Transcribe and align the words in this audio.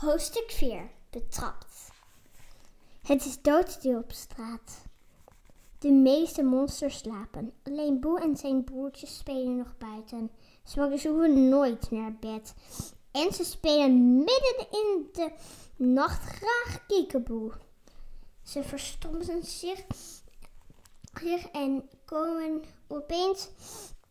Hoofdstuk 0.00 0.50
4. 0.50 0.90
Betrapt. 1.10 1.90
Het 3.02 3.24
is 3.24 3.42
doodstil 3.42 3.98
op 3.98 4.12
straat. 4.12 4.84
De 5.78 5.90
meeste 5.90 6.42
monsters 6.42 6.98
slapen. 6.98 7.52
Alleen 7.62 8.00
Boe 8.00 8.20
en 8.20 8.36
zijn 8.36 8.64
broertjes 8.64 9.16
spelen 9.16 9.56
nog 9.56 9.78
buiten. 9.78 10.30
Ze 10.64 10.80
hoeven 11.08 11.48
nooit 11.48 11.90
naar 11.90 12.16
bed. 12.20 12.54
En 13.10 13.32
ze 13.32 13.44
spelen 13.44 14.14
midden 14.14 14.66
in 14.70 15.08
de 15.12 15.30
nacht 15.76 16.22
graag 16.22 16.86
kiekeboe. 16.86 17.52
Ze 18.42 18.62
verstommen 18.62 19.44
zich 19.44 19.86
en 21.52 21.88
komen 22.04 22.62
opeens 22.88 23.48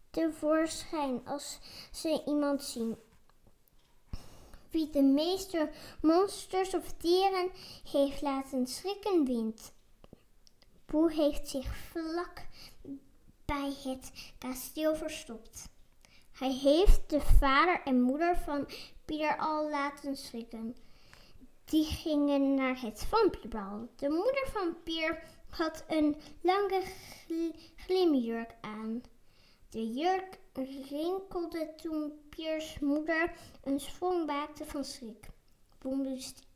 tevoorschijn 0.10 1.22
als 1.26 1.60
ze 1.92 2.22
iemand 2.26 2.64
zien 2.64 2.98
wie 4.72 4.90
de 4.90 5.02
meeste 5.02 5.70
monsters 6.02 6.74
of 6.74 6.94
dieren 6.98 7.50
heeft 7.92 8.22
laten 8.22 8.68
schrikken 8.68 9.26
wint. 9.26 9.74
Boe 10.86 11.14
heeft 11.14 11.50
zich 11.50 11.78
vlak 11.78 12.46
bij 13.46 13.74
het 13.84 14.12
kasteel 14.38 14.96
verstopt. 14.96 15.70
Hij 16.32 16.54
heeft 16.54 17.10
de 17.10 17.22
vader 17.22 17.82
en 17.84 18.02
moeder 18.02 18.38
van 18.38 18.68
Pieter 19.06 19.38
al 19.38 19.70
laten 19.70 20.18
schrikken. 20.18 20.76
Die 21.66 21.86
gingen 21.86 22.54
naar 22.54 22.82
het 22.82 23.06
vampierbal. 23.10 23.90
De 23.96 24.10
moeder 24.10 24.48
van 24.52 24.76
Pier 24.84 25.24
had 25.50 25.84
een 25.88 26.16
lange 26.42 26.84
glimjurk 27.76 28.56
aan. 28.62 29.02
De 29.70 29.94
jurk 29.94 30.40
rinkelde 30.90 31.76
toen 31.76 32.28
Piers 32.30 32.80
moeder 32.80 33.34
een 33.64 33.80
sprong 33.80 34.26
maakte 34.26 34.66
van 34.66 34.86
schrik. 34.86 35.28
Boem 35.78 35.98
moest 35.98 36.48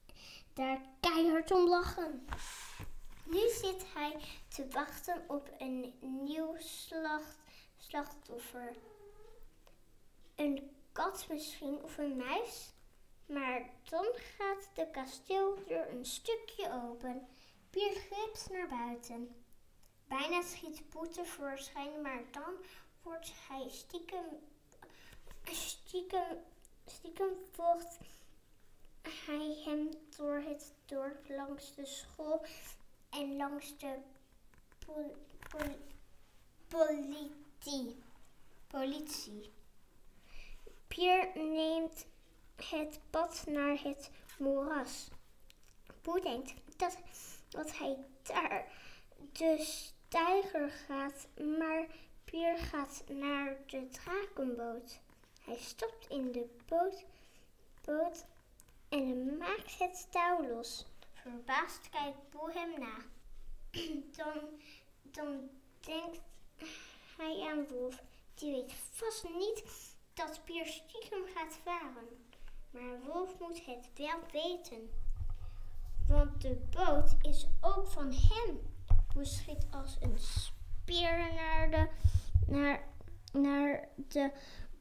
daar 0.53 0.81
keihard 0.99 1.51
om 1.51 1.67
lachen. 1.67 2.25
Nu 3.25 3.49
zit 3.49 3.85
hij 3.93 4.19
te 4.47 4.67
wachten 4.67 5.23
op 5.27 5.49
een 5.57 5.93
nieuw 5.99 6.55
slacht, 6.57 7.37
slachtoffer. 7.77 8.75
Een 10.35 10.71
kat 10.91 11.25
misschien 11.29 11.83
of 11.83 11.97
een 11.97 12.15
muis. 12.15 12.73
Maar 13.25 13.69
dan 13.89 14.05
gaat 14.37 14.69
de 14.73 14.87
kasteeldeur 14.91 15.89
een 15.89 16.05
stukje 16.05 16.71
open. 16.83 17.27
Pier 17.69 17.91
glipt 17.91 18.49
naar 18.51 18.67
buiten. 18.67 19.43
Bijna 20.07 20.41
schiet 20.41 20.89
Boete 20.89 21.25
voorschijn, 21.25 22.01
maar 22.01 22.21
dan 22.31 22.53
wordt 23.03 23.31
hij 23.47 23.69
stiekem, 23.69 24.25
stiekem, 25.43 26.37
stiekem 26.85 27.35
volgt 27.51 27.97
hij 29.01 29.61
hem 29.65 29.89
door 30.17 30.35
het 30.35 30.73
dorp 30.85 31.29
langs 31.29 31.75
de 31.75 31.85
school 31.85 32.45
en 33.09 33.35
langs 33.35 33.77
de 33.77 33.95
pol, 34.85 35.15
pol, 35.49 35.77
politie. 36.67 38.03
politie. 38.67 39.51
Pier 40.87 41.31
neemt 41.35 42.05
het 42.55 42.99
pad 43.09 43.43
naar 43.47 43.81
het 43.83 44.11
moeras. 44.37 45.07
Boe 46.01 46.21
denkt 46.21 46.53
dat, 46.77 46.97
dat 47.49 47.77
hij 47.77 47.97
daar 48.23 48.67
de 49.31 49.57
steiger 49.59 50.69
gaat, 50.69 51.27
maar 51.57 51.85
Pier 52.23 52.57
gaat 52.57 53.03
naar 53.07 53.55
de 53.65 53.89
drakenboot. 53.89 54.99
Hij 55.41 55.57
stopt 55.57 56.07
in 56.09 56.31
de 56.31 56.55
boot, 56.65 57.05
boot 57.81 58.25
en 58.89 59.37
maakt 59.37 59.79
het 59.79 60.07
touw 60.11 60.47
los. 60.47 60.85
Verbaasd 61.13 61.89
kijkt 61.89 62.29
Boe 62.29 62.51
hem 62.51 62.79
na. 62.79 62.95
dan, 64.17 64.39
dan 65.01 65.49
denkt 65.79 66.19
hij 67.17 67.47
aan 67.49 67.67
Wolf. 67.67 68.03
Die 68.33 68.51
weet 68.51 68.73
vast 68.73 69.23
niet 69.23 69.63
dat 70.13 70.41
Pier 70.45 70.65
stiekem 70.65 71.23
gaat 71.35 71.59
varen. 71.63 72.07
Maar 72.69 73.01
Wolf 73.01 73.39
moet 73.39 73.65
het 73.65 73.89
wel 73.95 74.19
weten. 74.31 74.89
Want 76.07 76.41
de 76.41 76.61
boot 76.69 77.15
is 77.21 77.47
ook 77.61 77.87
van 77.87 78.13
hem. 78.13 78.59
Boe 79.13 79.25
schiet 79.25 79.65
als 79.71 79.97
een 80.01 80.17
speer 80.83 81.17
naar 81.33 81.69
de 81.69 81.87
naar, 82.47 82.83
naar 83.31 83.87
de 84.07 84.31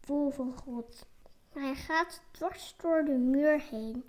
wolvengrot. 0.07 1.07
Hij 1.53 1.75
gaat 1.75 2.21
dwars 2.31 2.75
door 2.77 3.05
de 3.05 3.13
muur 3.13 3.63
heen. 3.71 4.05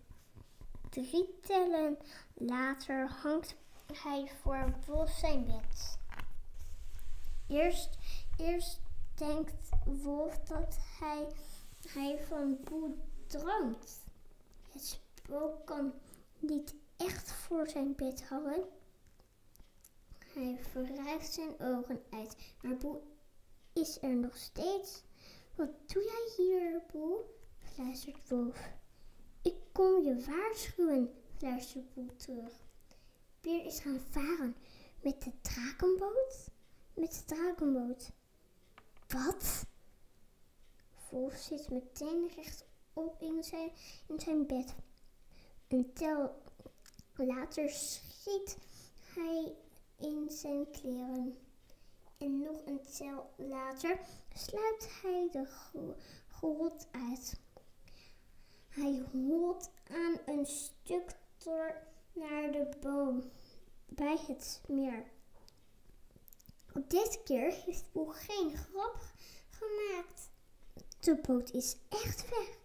Drie 0.90 1.40
tellen 1.42 1.98
later 2.34 3.10
hangt 3.22 3.56
hij 3.94 4.32
voor 4.42 4.74
Wolf 4.86 5.10
zijn 5.10 5.46
bed. 5.46 5.98
Eerst, 7.48 7.98
eerst 8.38 8.80
denkt 9.16 9.70
Wolf 9.86 10.40
dat 10.40 10.78
hij, 11.00 11.28
hij 11.88 12.20
van 12.28 12.58
Boe 12.64 12.92
droomt. 13.28 14.04
Het 14.72 14.86
spook 14.86 15.66
kan 15.66 15.94
niet 16.40 16.76
echt 16.98 17.32
voor 17.32 17.70
zijn 17.70 17.96
bed 17.96 18.24
hangen. 18.30 18.64
Hij 20.34 20.60
wrijft 20.74 21.34
zijn 21.34 21.60
ogen 21.60 22.04
uit, 22.10 22.36
maar 22.62 22.78
Boe 22.78 23.02
is 23.74 24.02
er 24.02 24.16
nog 24.16 24.38
steeds. 24.38 25.04
Wat 25.56 25.70
doe 25.86 26.04
jij 26.04 26.46
hier, 26.46 26.82
Boe? 26.92 27.24
fluistert 27.60 28.30
Wolf. 28.30 28.72
Ik 29.42 29.56
kom 29.72 30.04
je 30.04 30.26
waarschuwen, 30.26 31.14
fluistert 31.38 31.94
Boe 31.94 32.16
terug. 32.16 32.54
Pier 33.42 33.66
is 33.66 33.80
gaan 33.80 34.02
varen 34.10 34.56
met 35.02 35.22
de 35.22 35.32
drakenboot? 35.42 36.50
Met 36.94 37.12
de 37.14 37.36
drakenboot. 37.36 38.12
Wat? 39.08 39.66
Wolf 41.10 41.34
zit 41.34 41.70
meteen 41.70 42.30
rechtop 42.36 43.22
in 43.22 43.44
zijn, 43.44 43.72
in 44.08 44.20
zijn 44.20 44.48
bed. 44.48 44.76
Een 45.68 45.94
tel 45.94 46.42
later 47.16 47.70
schiet 47.70 48.58
hij 49.14 49.56
zijn 50.32 50.72
kleren 50.72 51.38
en 52.18 52.40
nog 52.40 52.66
een 52.66 52.82
tel 52.98 53.30
later 53.36 54.00
sluit 54.34 54.90
hij 55.02 55.28
de 55.32 55.46
grot 56.28 56.88
uit. 56.92 57.40
Hij 58.70 59.04
holt 59.12 59.70
aan 59.92 60.18
een 60.26 60.46
stuk 60.46 61.16
door 61.38 61.76
naar 62.14 62.52
de 62.52 62.70
boom 62.80 63.32
bij 63.86 64.18
het 64.28 64.62
meer. 64.68 65.12
Dit 66.88 67.24
keer 67.24 67.54
heeft 67.66 67.92
Boel 67.92 68.08
geen 68.08 68.58
grap 68.58 68.98
gemaakt. 69.50 70.30
De 71.00 71.16
boot 71.16 71.52
is 71.52 71.78
echt 71.90 72.30
weg. 72.30 72.58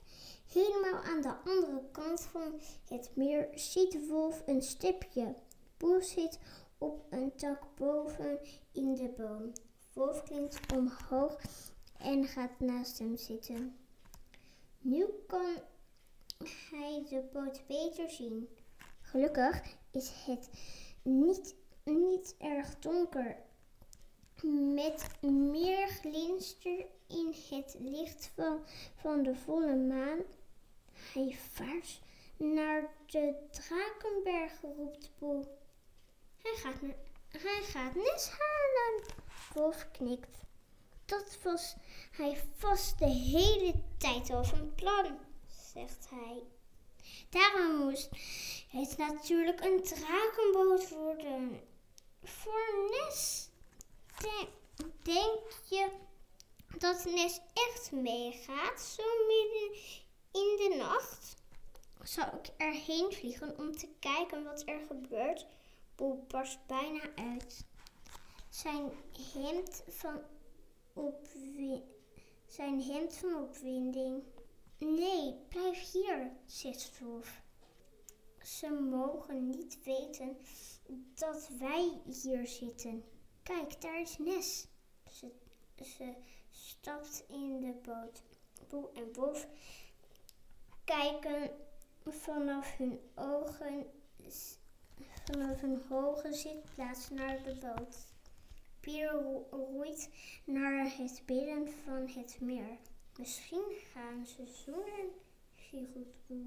Helemaal 0.52 1.02
aan 1.02 1.22
de 1.22 1.34
andere 1.44 1.82
kant 1.92 2.20
van 2.20 2.60
het 2.88 3.10
meer 3.14 3.48
ziet 3.54 4.08
Wolf 4.08 4.42
een 4.46 4.62
stipje. 4.62 5.34
Boel 5.76 6.02
zit 6.02 6.38
op 6.78 7.06
een 7.10 7.34
tak 7.36 7.74
boven 7.74 8.38
in 8.72 8.94
de 8.94 9.08
boom. 9.16 9.52
Wolf 9.92 10.22
klinkt 10.22 10.72
omhoog 10.72 11.40
en 11.98 12.24
gaat 12.24 12.60
naast 12.60 12.98
hem 12.98 13.16
zitten. 13.16 13.76
Nu 14.80 15.06
kan 15.26 15.56
hij 16.70 17.06
de 17.08 17.28
boot 17.32 17.66
beter 17.66 18.10
zien. 18.10 18.48
Gelukkig 19.00 19.76
is 19.90 20.12
het 20.26 20.50
niet, 21.02 21.54
niet 21.84 22.34
erg 22.38 22.78
donker. 22.78 23.36
Met 24.74 25.22
meer 25.22 25.88
glinster 25.88 26.86
in 27.06 27.34
het 27.50 27.76
licht 27.78 28.30
van, 28.34 28.60
van 28.96 29.22
de 29.22 29.34
volle 29.34 29.76
maan. 29.76 30.18
Hij 31.14 31.36
vaart 31.52 32.00
naar 32.36 32.90
de 33.06 33.34
Drakenberg, 33.50 34.60
roept 34.60 35.10
Boel. 35.18 35.57
Hij 36.48 36.56
gaat, 36.56 36.80
hij 37.28 37.62
gaat 37.62 37.94
halen. 38.30 39.02
Wolf 39.54 39.86
knikt. 39.92 40.38
Dat 41.04 41.38
was 41.42 41.74
hij 42.10 42.42
vast 42.56 42.98
de 42.98 43.06
hele 43.06 43.74
tijd 43.98 44.30
al 44.30 44.44
van 44.44 44.74
plan, 44.74 45.18
zegt 45.74 46.08
hij. 46.10 46.42
Daarom 47.30 47.76
moest 47.76 48.08
het 48.68 48.96
natuurlijk 48.96 49.64
een 49.64 49.82
drakenboot 49.82 50.88
worden. 50.88 51.60
Voor 52.22 52.90
Nes. 52.90 53.48
Denk, 55.02 55.38
je 55.68 55.90
dat 56.78 57.04
Nes 57.04 57.40
echt 57.54 57.92
meegaat, 57.92 58.80
zo 58.80 59.02
midden 59.26 59.78
in 60.32 60.56
de 60.56 60.74
nacht? 60.78 61.36
Zou 62.02 62.28
ik 62.36 62.50
erheen 62.56 63.12
vliegen 63.12 63.58
om 63.58 63.76
te 63.76 63.88
kijken 63.98 64.44
wat 64.44 64.62
er 64.66 64.80
gebeurt? 64.86 65.46
Boel 65.98 66.24
barst 66.28 66.66
bijna 66.66 67.00
uit. 67.14 67.66
Zijn 68.48 68.90
hemd 69.32 69.82
van, 69.88 70.20
zijn 72.46 72.82
hemd 72.82 73.16
van 73.16 73.34
opwinding. 73.34 74.22
Nee, 74.78 75.34
blijf 75.48 75.92
hier, 75.92 76.32
zegt 76.46 76.98
Wolf. 76.98 77.42
Ze 78.42 78.70
mogen 78.70 79.48
niet 79.48 79.84
weten 79.84 80.36
dat 81.14 81.48
wij 81.58 82.00
hier 82.04 82.46
zitten. 82.46 83.04
Kijk, 83.42 83.80
daar 83.80 84.00
is 84.00 84.18
Nes. 84.18 84.66
Ze, 85.10 85.32
ze 85.82 86.14
stapt 86.50 87.24
in 87.28 87.60
de 87.60 87.74
boot. 87.82 88.22
Boe 88.68 88.90
en 88.92 89.12
Boef 89.12 89.48
kijken 90.84 91.50
vanaf 92.06 92.76
hun 92.76 93.00
ogen, 93.14 93.86
vanaf 95.24 95.60
hun 95.60 95.82
hoge 95.88 96.32
zitplaats 96.32 97.10
naar 97.10 97.42
de 97.42 97.54
boot. 97.54 97.96
Pier 98.80 99.12
roeit 99.50 100.10
naar 100.44 100.96
het 100.96 101.22
midden 101.26 101.68
van 101.84 102.08
het 102.08 102.40
meer. 102.40 102.78
Misschien 103.18 103.72
gaan 103.92 104.26
ze 104.26 104.46
zoenen, 104.64 105.10
giechelt 105.56 106.26
Boe. 106.26 106.46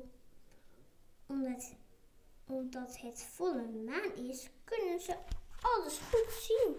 Omdat, 1.27 1.73
omdat 2.47 2.97
het 2.99 3.23
volle 3.23 3.67
maan 3.85 4.15
is, 4.15 4.49
kunnen 4.63 5.01
ze 5.01 5.15
alles 5.61 5.97
goed 5.97 6.33
zien. 6.33 6.75